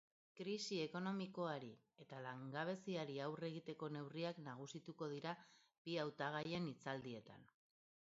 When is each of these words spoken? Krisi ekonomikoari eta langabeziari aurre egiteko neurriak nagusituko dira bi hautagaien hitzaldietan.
Krisi 0.37 0.77
ekonomikoari 0.85 1.69
eta 2.05 2.21
langabeziari 2.29 3.19
aurre 3.27 3.49
egiteko 3.55 3.93
neurriak 3.99 4.43
nagusituko 4.49 5.13
dira 5.15 5.37
bi 5.87 5.99
hautagaien 6.07 6.71
hitzaldietan. 6.75 7.51